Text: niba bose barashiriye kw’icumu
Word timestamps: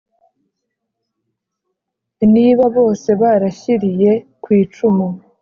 niba 2.33 2.63
bose 2.77 3.09
barashiriye 3.21 4.11
kw’icumu 4.43 5.07